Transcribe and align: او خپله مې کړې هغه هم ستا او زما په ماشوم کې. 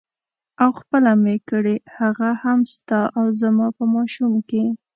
او 0.61 0.69
خپله 0.79 1.11
مې 1.23 1.35
کړې 1.49 1.75
هغه 1.97 2.29
هم 2.43 2.59
ستا 2.75 3.01
او 3.17 3.25
زما 3.41 3.67
په 3.77 3.83
ماشوم 3.93 4.33
کې. 4.49 4.63